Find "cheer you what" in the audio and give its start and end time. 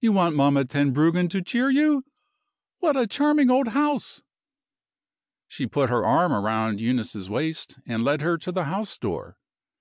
1.42-2.96